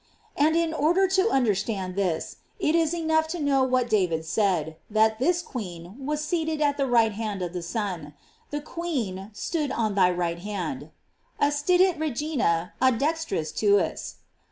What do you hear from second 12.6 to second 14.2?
a dextris tuis.'